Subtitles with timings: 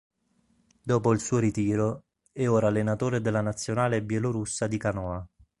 [0.81, 5.23] Dopo il suo ritiro, è ora allenatore della nazionale bielorussa di canoa.